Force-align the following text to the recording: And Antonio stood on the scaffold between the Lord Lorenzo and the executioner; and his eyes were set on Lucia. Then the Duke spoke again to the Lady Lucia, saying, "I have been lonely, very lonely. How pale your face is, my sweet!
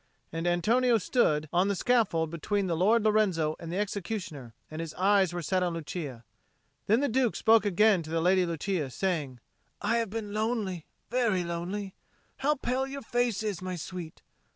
And 0.33 0.47
Antonio 0.47 0.97
stood 0.97 1.47
on 1.53 1.67
the 1.67 1.75
scaffold 1.75 2.31
between 2.31 2.65
the 2.65 2.75
Lord 2.75 3.03
Lorenzo 3.05 3.55
and 3.59 3.71
the 3.71 3.77
executioner; 3.77 4.55
and 4.71 4.81
his 4.81 4.95
eyes 4.95 5.31
were 5.31 5.43
set 5.43 5.61
on 5.61 5.75
Lucia. 5.75 6.23
Then 6.87 7.01
the 7.01 7.07
Duke 7.07 7.35
spoke 7.35 7.67
again 7.67 8.01
to 8.01 8.09
the 8.09 8.19
Lady 8.19 8.43
Lucia, 8.43 8.89
saying, 8.89 9.39
"I 9.79 9.97
have 9.97 10.09
been 10.09 10.33
lonely, 10.33 10.87
very 11.11 11.43
lonely. 11.43 11.93
How 12.37 12.55
pale 12.55 12.87
your 12.87 13.03
face 13.03 13.43
is, 13.43 13.61
my 13.61 13.75
sweet! 13.75 14.23